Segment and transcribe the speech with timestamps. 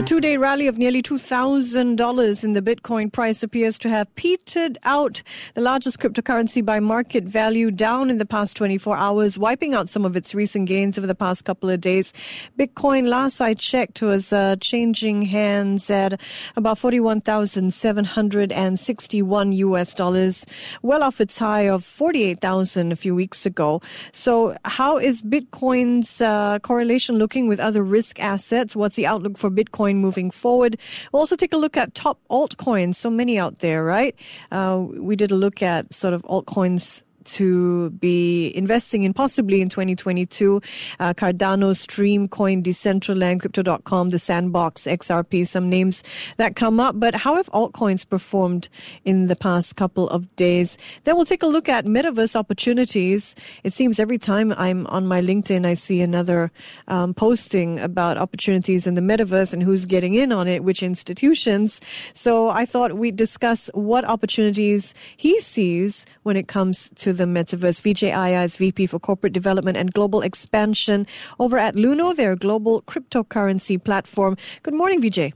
[0.00, 4.78] A two day rally of nearly $2,000 in the Bitcoin price appears to have petered
[4.82, 5.22] out.
[5.54, 10.06] The largest cryptocurrency by market value down in the past 24 hours, wiping out some
[10.06, 12.14] of its recent gains over the past couple of days.
[12.58, 16.18] Bitcoin, last I checked, was uh, changing hands at
[16.56, 20.46] about 41,761 US dollars,
[20.80, 23.82] well off its high of 48,000 a few weeks ago.
[24.12, 28.74] So, how is Bitcoin's uh, correlation looking with other risk assets?
[28.74, 29.89] What's the outlook for Bitcoin?
[29.90, 30.78] Bitcoin moving forward.
[31.12, 32.96] We'll also take a look at top altcoins.
[32.96, 34.14] So many out there, right?
[34.50, 39.68] Uh, we did a look at sort of altcoins to be investing in possibly in
[39.68, 40.60] 2022.
[40.98, 46.02] Uh, Cardano, Streamcoin, Decentraland, Crypto.com, The Sandbox, XRP, some names
[46.36, 46.98] that come up.
[46.98, 48.68] But how have altcoins performed
[49.04, 50.78] in the past couple of days?
[51.04, 53.34] Then we'll take a look at metaverse opportunities.
[53.64, 56.50] It seems every time I'm on my LinkedIn, I see another
[56.88, 61.80] um, posting about opportunities in the metaverse and who's getting in on it, which institutions.
[62.12, 67.80] So I thought we'd discuss what opportunities he sees when it comes to the metaverse.
[67.80, 68.12] Vijay
[68.56, 71.06] VP for Corporate Development and Global Expansion
[71.38, 74.36] over at Luno, their global cryptocurrency platform.
[74.62, 75.32] Good morning, Vijay.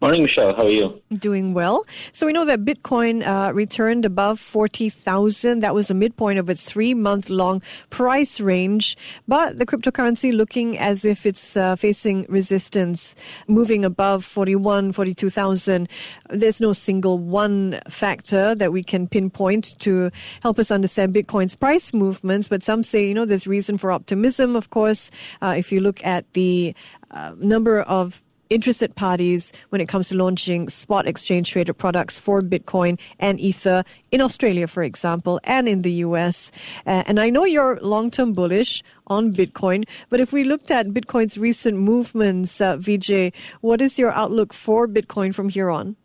[0.00, 0.54] Morning, Michelle.
[0.54, 1.02] How are you?
[1.12, 1.84] Doing well.
[2.12, 5.58] So we know that Bitcoin uh, returned above 40,000.
[5.58, 8.96] That was the midpoint of its three month long price range.
[9.26, 13.16] But the cryptocurrency looking as if it's uh, facing resistance,
[13.48, 15.88] moving above 41, 42,000.
[16.30, 20.12] There's no single one factor that we can pinpoint to
[20.44, 22.46] help us understand Bitcoin's price movements.
[22.46, 25.10] But some say, you know, there's reason for optimism, of course.
[25.42, 26.72] Uh, if you look at the
[27.10, 32.42] uh, number of interested parties when it comes to launching spot exchange traded products for
[32.42, 36.50] Bitcoin and Ether in Australia, for example, and in the US.
[36.86, 40.88] Uh, and I know you're long term bullish on Bitcoin, but if we looked at
[40.88, 45.96] Bitcoin's recent movements, uh, Vijay, what is your outlook for Bitcoin from here on?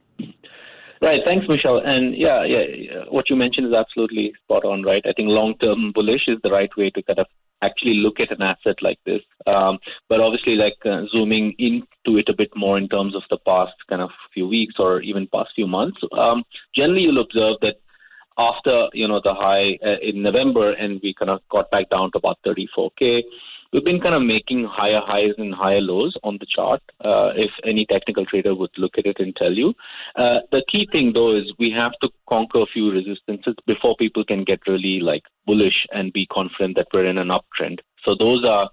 [1.03, 1.19] Right.
[1.25, 1.79] Thanks, Michelle.
[1.79, 5.03] And yeah, yeah, what you mentioned is absolutely spot on, right?
[5.05, 7.27] I think long term bullish is the right way to kind of
[7.65, 9.21] actually look at an asset like this.
[9.47, 9.79] Um,
[10.09, 13.73] but obviously, like uh, zooming into it a bit more in terms of the past
[13.89, 16.43] kind of few weeks or even past few months, um,
[16.75, 17.75] generally you'll observe that
[18.37, 22.11] after you know the high uh, in November and we kind of got back down
[22.11, 23.21] to about 34k
[23.73, 26.81] we've been kind of making higher highs and higher lows on the chart.
[27.03, 29.73] Uh, if any technical trader would look at it and tell you,
[30.15, 34.23] uh, the key thing though is we have to conquer a few resistances before people
[34.23, 37.79] can get really like bullish and be confident that we're in an uptrend.
[38.05, 38.69] So those are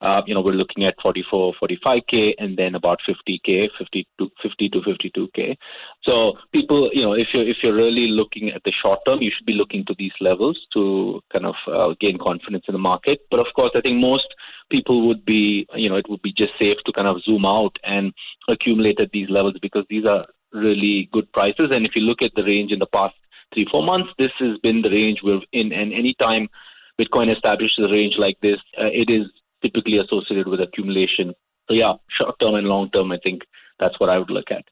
[0.00, 4.68] uh, you know, we're looking at 44, 45k, and then about 50k, 50 to 50
[4.70, 5.56] to 52k.
[6.02, 9.30] So people, you know, if you're if you're really looking at the short term, you
[9.36, 13.20] should be looking to these levels to kind of uh, gain confidence in the market.
[13.30, 14.26] But of course, I think most
[14.70, 17.76] people would be, you know, it would be just safe to kind of zoom out
[17.84, 18.12] and
[18.48, 21.70] accumulate at these levels because these are really good prices.
[21.72, 23.14] And if you look at the range in the past
[23.52, 25.72] three, four months, this has been the range we're in.
[25.72, 26.48] And anytime
[27.00, 29.26] Bitcoin establishes a range like this, uh, it is
[29.62, 31.34] typically associated with accumulation.
[31.68, 33.42] So yeah, short term and long term, I think
[33.78, 34.64] that's what I would look at.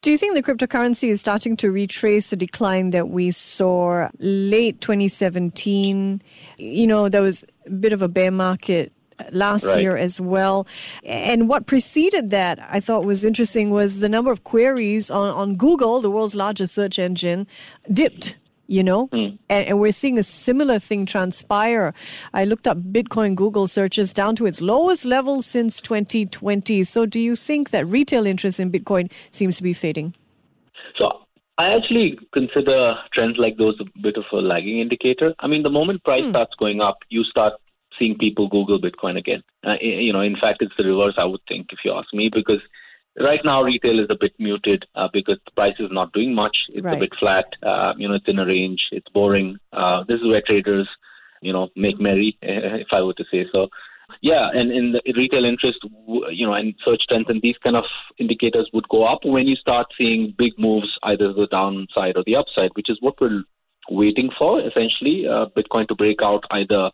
[0.00, 4.80] Do you think the cryptocurrency is starting to retrace the decline that we saw late
[4.80, 6.22] 2017?
[6.56, 8.92] You know, there was a bit of a bear market
[9.32, 9.82] last right.
[9.82, 10.66] year as well.
[11.04, 15.56] And what preceded that I thought was interesting was the number of queries on, on
[15.56, 17.46] Google, the world's largest search engine,
[17.92, 18.36] dipped
[18.68, 19.08] you know?
[19.08, 19.38] Mm.
[19.48, 21.92] And, and, we're seeing a similar thing transpire.
[22.32, 26.84] I looked up Bitcoin Google searches down to its lowest level since 2020.
[26.84, 30.14] So do you think that retail interest in Bitcoin seems to be fading?
[30.96, 31.22] So
[31.56, 35.34] I actually consider trends like those a bit of a lagging indicator.
[35.40, 36.30] I mean, the moment price mm.
[36.30, 37.54] starts going up, you start
[37.98, 39.42] seeing people Google Bitcoin again.
[39.66, 42.30] Uh, you know, in fact, it's the reverse, I would think, if you ask me,
[42.32, 42.60] because
[43.20, 46.56] Right now, retail is a bit muted uh, because the price is not doing much.
[46.70, 46.96] It's right.
[46.96, 47.46] a bit flat.
[47.62, 48.80] Uh, you know, it's in a range.
[48.92, 49.58] It's boring.
[49.72, 50.88] Uh, this is where traders,
[51.42, 53.68] you know, make merry, if I were to say so.
[54.22, 55.80] Yeah, and in the retail interest,
[56.30, 57.84] you know, and search trends and these kind of
[58.18, 62.36] indicators would go up when you start seeing big moves either the downside or the
[62.36, 63.42] upside, which is what we're
[63.90, 65.26] waiting for essentially.
[65.26, 66.90] Uh, Bitcoin to break out either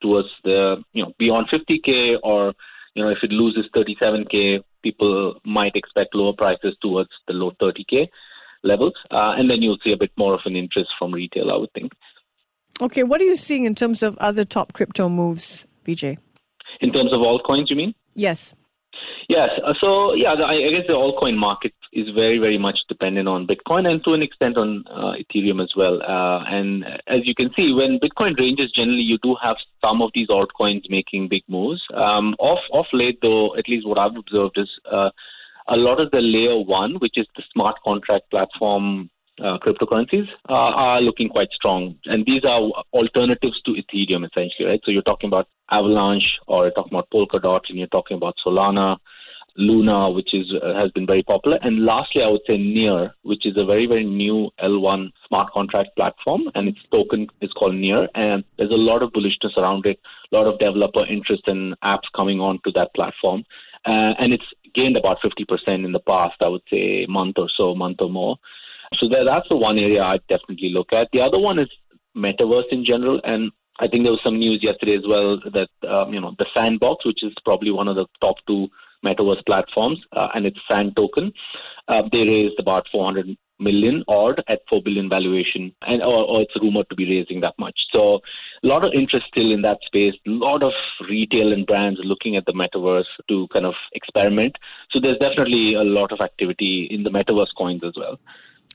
[0.00, 2.54] towards the you know beyond 50k or
[2.94, 8.08] you know if it loses 37k people might expect lower prices towards the low 30k
[8.62, 11.56] levels, uh, and then you'll see a bit more of an interest from retail, I
[11.56, 11.92] would think.
[12.80, 16.18] Okay, what are you seeing in terms of other top crypto moves, Vijay?
[16.80, 17.94] In terms of altcoins, you mean?
[18.14, 18.54] Yes.
[19.28, 19.50] Yes.
[19.64, 23.46] Uh, so yeah, the, I guess the altcoin market is very, very much dependent on
[23.46, 26.02] Bitcoin and to an extent on uh, Ethereum as well.
[26.02, 30.10] Uh, and as you can see, when Bitcoin ranges, generally you do have some of
[30.14, 31.82] these altcoins making big moves.
[31.94, 35.10] Um, off off late, though, at least what I've observed is uh,
[35.68, 39.10] a lot of the layer one, which is the smart contract platform
[39.40, 41.96] uh, cryptocurrencies uh, are looking quite strong.
[42.06, 42.60] And these are
[42.92, 44.80] alternatives to Ethereum, essentially, right?
[44.84, 48.96] So you're talking about Avalanche, or you're talking about Polkadot, and you're talking about Solana,
[49.58, 53.44] Luna, which is uh, has been very popular, and lastly, I would say Near, which
[53.44, 58.08] is a very very new L1 smart contract platform, and its token is called Near,
[58.14, 59.98] and there's a lot of bullishness around it,
[60.32, 63.44] a lot of developer interest and apps coming onto that platform,
[63.84, 64.46] uh, and it's
[64.76, 68.36] gained about 50% in the past, I would say, month or so, month or more.
[68.94, 71.08] So that, that's the one area I definitely look at.
[71.12, 71.68] The other one is
[72.16, 73.50] metaverse in general, and
[73.80, 77.04] I think there was some news yesterday as well that um, you know the Sandbox,
[77.04, 78.68] which is probably one of the top two
[79.04, 81.32] metaverse platforms, uh, and its Sand token,
[81.88, 86.54] uh, they raised about 400 million odd at 4 billion valuation, and or, or, it's
[86.60, 87.74] rumored to be raising that much.
[87.90, 88.20] So
[88.62, 90.14] a lot of interest still in that space.
[90.26, 90.72] A lot of
[91.08, 94.56] retail and brands looking at the metaverse to kind of experiment.
[94.90, 98.18] So there's definitely a lot of activity in the metaverse coins as well.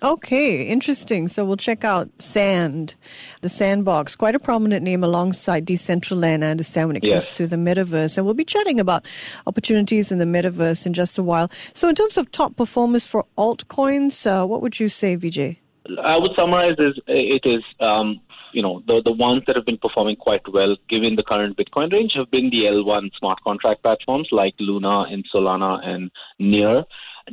[0.04, 1.30] Okay, interesting.
[1.30, 2.96] So we'll check out Sand,
[3.40, 7.38] the Sandbox, quite a prominent name alongside Decentraland, I understand, when it comes yes.
[7.38, 8.18] to the metaverse.
[8.18, 9.06] And we'll be chatting about
[9.48, 11.50] opportunities in the metaverse in just a while.
[11.74, 15.60] So, in terms of top performers for altcoins, uh, what would you say, Vijay?
[16.04, 18.20] I would summarize as it is um,
[18.54, 21.92] you know, the, the ones that have been performing quite well given the current Bitcoin
[21.92, 26.84] range have been the L1 smart contract platforms like Luna and Solana and Near,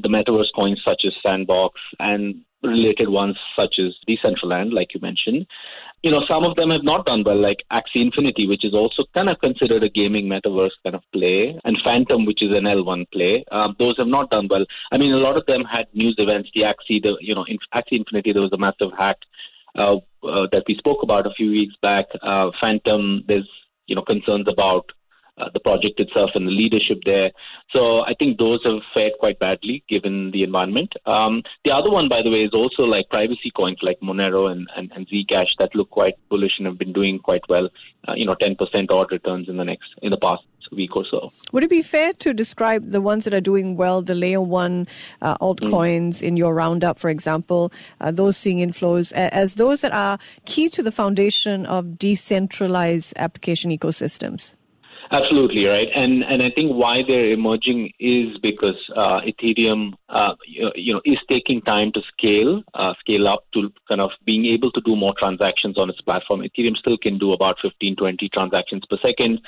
[0.00, 5.46] the metaverse coins such as Sandbox, and related ones such as Decentraland, like you mentioned.
[6.02, 9.04] You know, some of them have not done well, like Axie Infinity, which is also
[9.12, 13.10] kind of considered a gaming metaverse kind of play, and Fantom, which is an L1
[13.12, 13.44] play.
[13.50, 14.64] Um, those have not done well.
[14.92, 16.50] I mean, a lot of them had news events.
[16.54, 19.18] The Axie, the you know, in Axie Infinity, there was a massive hack
[19.76, 19.96] uh,
[20.26, 22.06] uh, that we spoke about a few weeks back.
[22.22, 23.48] Uh, Fantom, there's
[23.86, 24.90] you know concerns about
[25.40, 27.30] uh, the project itself and the leadership there.
[27.70, 30.92] So I think those have fared quite badly given the environment.
[31.06, 34.68] Um, the other one, by the way, is also like privacy coins like Monero and,
[34.76, 37.68] and, and Zcash that look quite bullish and have been doing quite well.
[38.08, 40.42] Uh, you know, 10% odd returns in the next in the past
[40.72, 41.32] week or so.
[41.52, 44.86] Would it be fair to describe the ones that are doing well, the layer one
[45.20, 46.22] uh, altcoins mm.
[46.22, 50.82] in your roundup, for example, uh, those seeing inflows, as those that are key to
[50.82, 54.54] the foundation of decentralized application ecosystems?
[55.12, 60.94] Absolutely right, and and I think why they're emerging is because uh, Ethereum, uh, you
[60.94, 64.80] know, is taking time to scale, uh, scale up to kind of being able to
[64.82, 66.42] do more transactions on its platform.
[66.42, 69.40] Ethereum still can do about 15, 20 transactions per second.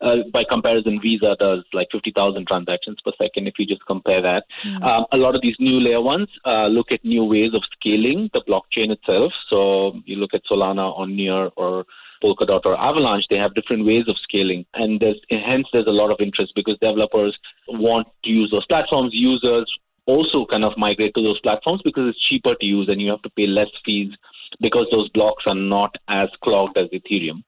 [0.00, 4.44] Uh, by comparison, Visa does like 50,000 transactions per second if you just compare that.
[4.66, 4.82] Mm-hmm.
[4.82, 8.30] Um, a lot of these new layer ones uh, look at new ways of scaling
[8.32, 9.32] the blockchain itself.
[9.50, 11.84] So you look at Solana or Near or
[12.22, 14.64] Polkadot or Avalanche, they have different ways of scaling.
[14.74, 17.38] And there's, hence there's a lot of interest because developers
[17.68, 19.10] want to use those platforms.
[19.12, 19.70] Users
[20.06, 23.22] also kind of migrate to those platforms because it's cheaper to use and you have
[23.22, 24.12] to pay less fees
[24.60, 27.42] because those blocks are not as clogged as Ethereum.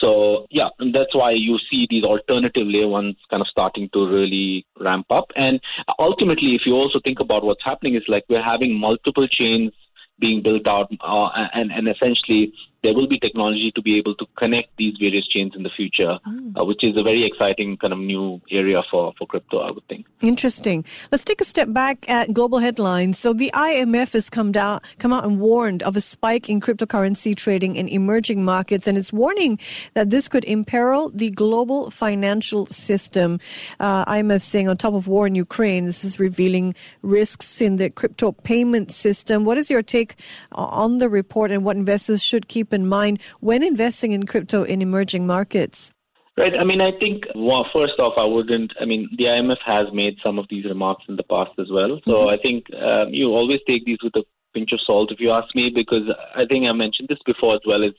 [0.00, 4.64] So yeah, that's why you see these alternative layer ones kind of starting to really
[4.80, 5.30] ramp up.
[5.36, 5.60] And
[5.98, 9.72] ultimately, if you also think about what's happening, is like we're having multiple chains
[10.20, 14.26] being built out, uh, and and essentially there will be technology to be able to
[14.36, 16.58] connect these various chains in the future, mm.
[16.58, 19.86] uh, which is a very exciting kind of new area for, for crypto, I would
[19.88, 20.06] think.
[20.20, 20.84] Interesting.
[21.10, 23.18] Let's take a step back at global headlines.
[23.18, 27.36] So the IMF has come down, come out and warned of a spike in cryptocurrency
[27.36, 29.58] trading in emerging markets, and it's warning
[29.94, 33.40] that this could imperil the global financial system.
[33.80, 37.90] Uh, IMF saying on top of war in Ukraine, this is revealing risks in the
[37.90, 39.44] crypto payment system.
[39.44, 40.14] What is your take
[40.52, 44.62] on the report and what investors should keep keep in mind when investing in crypto
[44.62, 45.92] in emerging markets?
[46.36, 46.52] Right.
[46.54, 50.18] I mean, I think, well, first off, I wouldn't, I mean, the IMF has made
[50.22, 51.98] some of these remarks in the past as well.
[52.06, 52.28] So mm-hmm.
[52.28, 54.22] I think um, you always take these with a
[54.54, 56.04] pinch of salt, if you ask me, because
[56.36, 57.82] I think I mentioned this before as well.
[57.82, 57.94] Is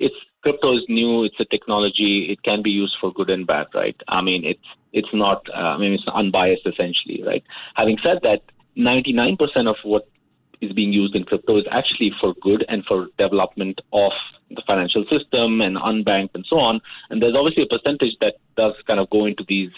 [0.00, 1.22] it's crypto is new.
[1.22, 2.26] It's a technology.
[2.30, 3.96] It can be used for good and bad, right?
[4.08, 5.46] I mean, it's it's not.
[5.54, 7.44] Uh, I mean, it's unbiased essentially, right?
[7.76, 8.42] Having said that,
[8.76, 9.38] 99%
[9.68, 10.08] of what
[10.64, 14.12] is being used in crypto is actually for good and for development of
[14.50, 16.80] the financial system and unbanked and so on.
[17.10, 19.70] And there's obviously a percentage that does kind of go into these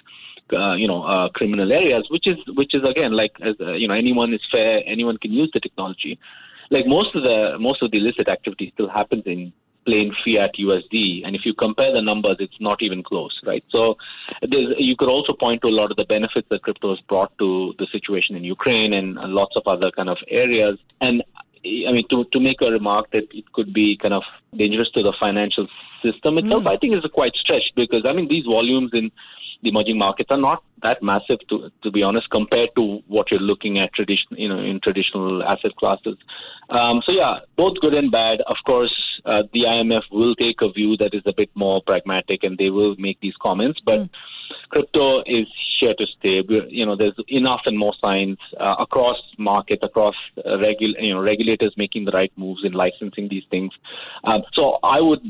[0.52, 3.88] uh, you know uh, criminal areas, which is which is again like as, uh, you
[3.88, 6.18] know anyone is fair, anyone can use the technology.
[6.70, 9.52] Like most of the most of the illicit activity still happens in
[9.86, 11.22] plain fiat USD.
[11.24, 13.64] And if you compare the numbers, it's not even close, right?
[13.70, 13.96] So
[14.42, 17.74] you could also point to a lot of the benefits that crypto has brought to
[17.78, 20.78] the situation in Ukraine and lots of other kind of areas.
[21.00, 21.22] And
[21.64, 24.22] I mean, to, to make a remark that it could be kind of
[24.56, 25.66] dangerous to the financial
[26.02, 26.74] system itself, mm.
[26.74, 29.10] I think is quite stretched because, I mean, these volumes in
[29.62, 33.40] the emerging markets are not that massive to to be honest compared to what you're
[33.40, 36.16] looking at tradition you know in traditional asset classes
[36.70, 38.94] um, so yeah both good and bad of course
[39.26, 42.70] uh, the IMF will take a view that is a bit more pragmatic and they
[42.70, 44.10] will make these comments but mm.
[44.70, 49.82] crypto is here to stay you know there's enough and more signs uh, across markets
[49.82, 53.72] across uh, regul- you know regulators making the right moves in licensing these things
[54.24, 55.20] um, so I would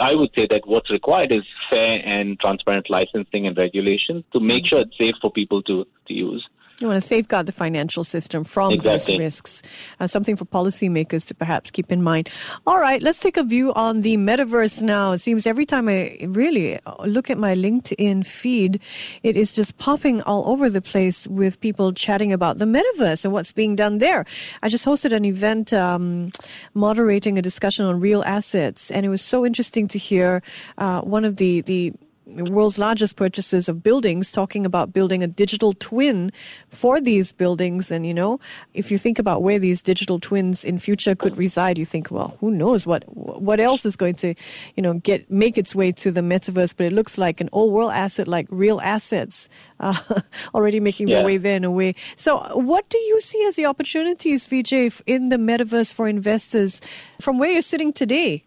[0.00, 4.64] I would say that what's required is fair and transparent licensing and regulation to make
[4.64, 4.68] mm.
[4.68, 6.46] sure it's safe for people to, to use.
[6.80, 9.14] You want to safeguard the financial system from exactly.
[9.14, 9.62] those risks.
[9.98, 12.30] Uh, something for policymakers to perhaps keep in mind.
[12.68, 15.10] All right, let's take a view on the metaverse now.
[15.10, 18.80] It seems every time I really look at my LinkedIn feed,
[19.24, 23.34] it is just popping all over the place with people chatting about the metaverse and
[23.34, 24.24] what's being done there.
[24.62, 26.30] I just hosted an event um,
[26.74, 30.44] moderating a discussion on real assets, and it was so interesting to hear
[30.78, 31.92] uh, one of the the
[32.28, 36.30] world's largest purchasers of buildings talking about building a digital twin
[36.68, 37.90] for these buildings.
[37.90, 38.38] And, you know,
[38.74, 42.36] if you think about where these digital twins in future could reside, you think, well,
[42.40, 44.34] who knows what, what else is going to,
[44.76, 46.74] you know, get, make its way to the metaverse.
[46.76, 49.48] But it looks like an old world asset, like real assets,
[49.80, 49.98] uh,
[50.54, 51.16] already making yeah.
[51.16, 51.94] their way there in a way.
[52.16, 56.80] So what do you see as the opportunities, Vijay, in the metaverse for investors
[57.20, 58.44] from where you're sitting today?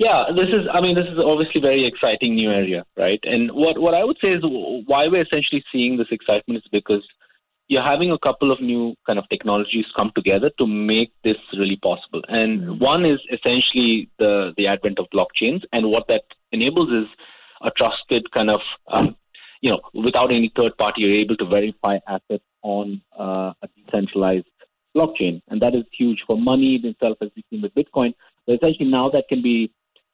[0.00, 0.66] Yeah, this is.
[0.72, 3.20] I mean, this is obviously a very exciting new area, right?
[3.24, 4.42] And what what I would say is
[4.86, 7.06] why we're essentially seeing this excitement is because
[7.68, 11.76] you're having a couple of new kind of technologies come together to make this really
[11.76, 12.22] possible.
[12.28, 12.82] And mm-hmm.
[12.82, 17.06] one is essentially the the advent of blockchains, and what that enables is
[17.60, 19.14] a trusted kind of um,
[19.60, 24.46] you know, without any third party, you're able to verify assets on uh, a decentralized
[24.96, 28.14] blockchain, and that is huge for money itself, as we've seen with Bitcoin.
[28.46, 29.70] But essentially, now that can be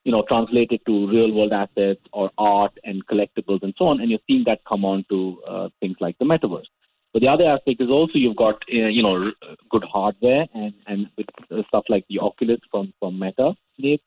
[0.06, 4.00] you know, translated to real world assets or art and collectibles and so on.
[4.00, 6.70] And you're seeing that come on to uh, things like the metaverse.
[7.12, 9.32] But the other aspect is also you've got, uh, you know,
[9.68, 11.26] good hardware and, and with
[11.66, 13.98] stuff like the Oculus from, from Meta, to,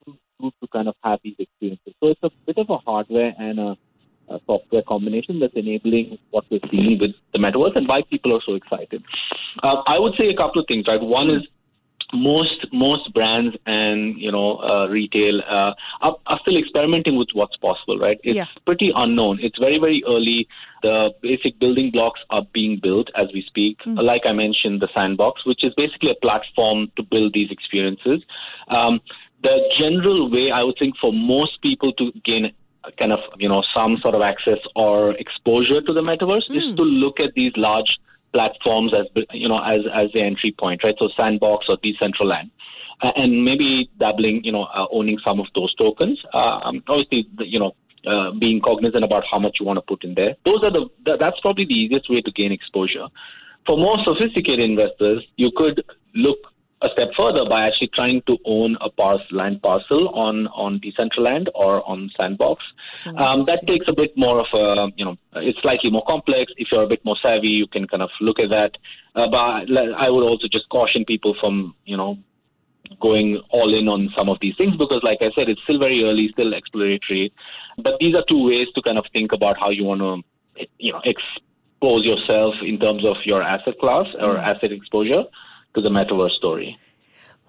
[0.42, 1.94] to kind of have these experiences.
[2.00, 3.78] So it's a bit of a hardware and a,
[4.30, 8.42] a software combination that's enabling what we're seeing with the metaverse and why people are
[8.46, 9.04] so excited.
[9.64, 11.02] Uh, I would say a couple of things, right?
[11.02, 11.44] One is
[12.14, 17.56] most most brands and you know uh, retail uh, are, are, still experimenting with what's
[17.58, 18.46] possible right it's yeah.
[18.66, 20.48] pretty unknown it's very very early
[20.82, 24.02] the basic building blocks are being built as we speak mm.
[24.02, 28.24] like i mentioned the sandbox which is basically a platform to build these experiences
[28.70, 29.00] um,
[29.44, 32.52] the general way i would think for most people to gain
[32.98, 36.56] kind of you know some sort of access or exposure to the metaverse mm.
[36.56, 38.00] is to look at these large
[38.34, 40.96] platforms as you know as as the entry point, right?
[41.00, 42.52] So Sandbox or Decentraland.
[43.02, 46.20] Uh, and maybe dabbling, you know, uh, owning some of those tokens.
[46.34, 47.74] Uh, um, obviously, you know,
[48.06, 50.36] uh, being cognizant about how much you want to put in there.
[50.44, 53.08] Those are the, the that's probably the easiest way to gain exposure.
[53.66, 55.84] For more sophisticated investors, you could
[56.14, 56.40] look
[56.82, 61.48] a step further by actually trying to own a parcel, land parcel on on Decentraland
[61.54, 62.64] or on Sandbox.
[62.86, 66.54] So um, that takes a bit more of a you know it's slightly more complex.
[66.58, 68.78] If you're a bit more savvy, you can kind of look at that.
[69.16, 72.18] Uh, but I would also just caution people from you know
[73.02, 76.04] going all in on some of these things because, like I said, it's still very
[76.04, 77.32] early, still exploratory.
[77.78, 80.94] But these are two ways to kind of think about how you want to you
[80.94, 84.48] know expose yourself in terms of your asset class or mm.
[84.48, 85.26] asset exposure
[85.76, 86.78] to the metaverse story.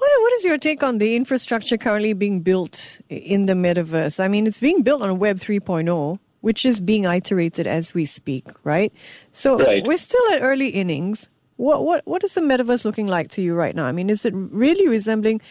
[0.00, 4.18] What, what is your take on the infrastructure currently being built in the metaverse?
[4.18, 8.46] I mean, it's being built on Web 3.0, which is being iterated as we speak,
[8.64, 8.92] right?
[9.30, 9.84] So right.
[9.84, 11.28] we're still at early innings.
[11.56, 13.84] What, what, what is the metaverse looking like to you right now?
[13.84, 15.42] I mean, is it really resembling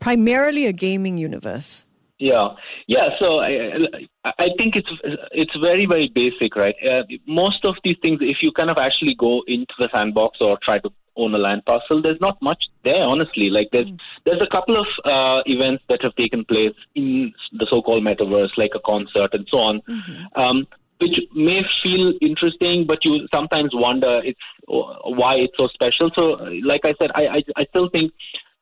[0.00, 1.86] primarily a gaming universe?
[2.18, 2.50] Yeah,
[2.86, 3.08] yeah.
[3.18, 3.88] So I,
[4.24, 4.88] I think it's
[5.32, 6.74] it's very very basic, right?
[6.80, 10.56] Uh, most of these things, if you kind of actually go into the sandbox or
[10.62, 13.50] try to own a land parcel, there's not much there, honestly.
[13.50, 13.98] Like there's mm.
[14.24, 18.72] there's a couple of uh, events that have taken place in the so-called metaverse, like
[18.74, 19.80] a concert and so on.
[19.82, 20.40] Mm-hmm.
[20.40, 20.66] Um,
[21.00, 26.10] which may feel interesting, but you sometimes wonder it's why it's so special.
[26.14, 26.22] So,
[26.64, 28.12] like I said, I I, I still think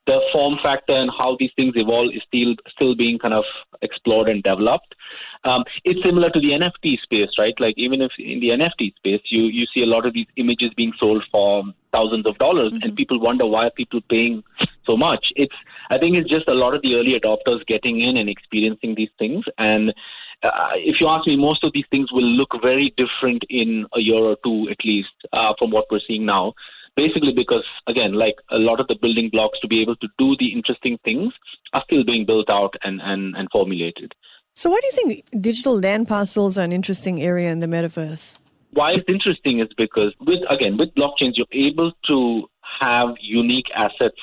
[0.07, 3.45] the form factor and how these things evolve is still still being kind of
[3.83, 4.95] explored and developed.
[5.45, 7.55] Um, it's similar to the NFT space, right?
[7.59, 10.73] Like even if in the NFT space, you you see a lot of these images
[10.77, 12.83] being sold for thousands of dollars, mm-hmm.
[12.83, 14.45] and people wonder why people are people paying
[14.85, 15.33] so much.
[15.37, 15.55] It's
[15.91, 19.11] I think it's just a lot of the early adopters getting in and experiencing these
[19.19, 19.45] things.
[19.59, 19.95] And
[20.43, 24.01] uh, if you ask me, most of these things will look very different in a
[24.01, 26.55] year or two, at least, uh, from what we're seeing now
[26.97, 30.37] basically because again like a lot of the building blocks to be able to do
[30.39, 31.33] the interesting things
[31.73, 34.15] are still being built out and and, and formulated.
[34.55, 38.39] So why do you think digital land parcels are an interesting area in the metaverse?
[38.73, 42.49] Why it's interesting is because with again with blockchains you're able to
[42.81, 44.17] have unique assets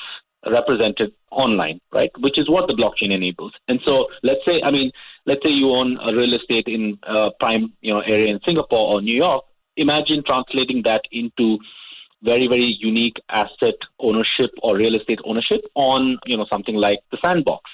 [0.45, 2.11] represented online right?
[2.19, 3.53] Which is what the blockchain enables.
[3.67, 4.91] And so let's say i mean
[5.25, 8.93] let's say you own a real estate in a prime you know area in singapore
[8.93, 9.43] or new york.
[9.77, 11.57] Imagine translating that into
[12.23, 17.17] very very unique asset ownership or real estate ownership on you know something like the
[17.21, 17.69] sandbox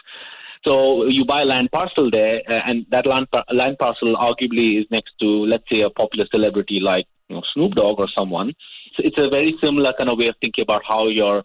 [0.64, 5.14] so you buy land parcel there uh, and that land, land parcel arguably is next
[5.20, 8.54] to let's say a popular celebrity like you know, Snoop Dogg or someone
[8.96, 11.44] so it's a very similar kind of way of thinking about how your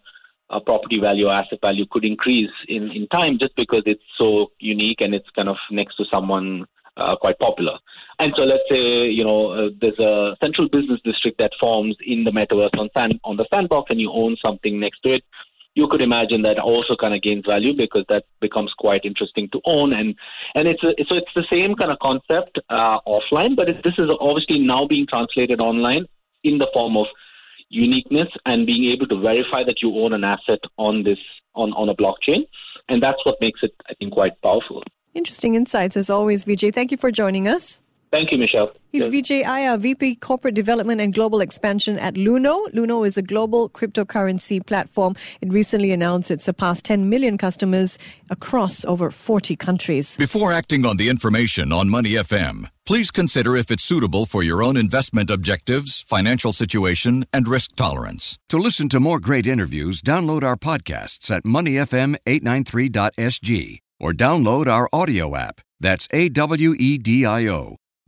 [0.50, 4.50] uh, property value or asset value could increase in, in time just because it's so
[4.58, 6.66] unique and it's kind of next to someone
[6.96, 7.78] uh, quite popular.
[8.20, 12.24] And so let's say, you know, uh, there's a central business district that forms in
[12.24, 15.24] the metaverse on, sand, on the sandbox and you own something next to it.
[15.74, 19.60] You could imagine that also kind of gains value because that becomes quite interesting to
[19.64, 20.16] own, and
[20.56, 23.94] and it's a, so it's the same kind of concept uh, offline, but it, this
[23.96, 26.06] is obviously now being translated online
[26.42, 27.06] in the form of
[27.68, 31.20] uniqueness and being able to verify that you own an asset on this
[31.54, 32.48] on on a blockchain,
[32.88, 34.82] and that's what makes it I think quite powerful.
[35.14, 36.74] Interesting insights as always, Vijay.
[36.74, 37.80] Thank you for joining us.
[38.10, 38.72] Thank you, Michelle.
[38.90, 39.14] He's yes.
[39.14, 42.66] Vijay Iyer, VP Corporate Development and Global Expansion at Luno.
[42.72, 45.14] Luno is a global cryptocurrency platform.
[45.40, 47.98] It recently announced it surpassed 10 million customers
[48.28, 50.16] across over 40 countries.
[50.16, 54.60] Before acting on the information on Money FM, please consider if it's suitable for your
[54.60, 58.40] own investment objectives, financial situation, and risk tolerance.
[58.48, 65.36] To listen to more great interviews, download our podcasts at moneyfm893.sg or download our audio
[65.36, 65.60] app.
[65.78, 67.76] That's A W E D I O.